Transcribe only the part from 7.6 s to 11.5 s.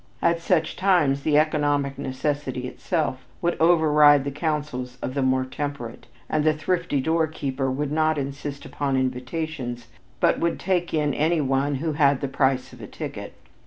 would not insist upon invitations but would take in any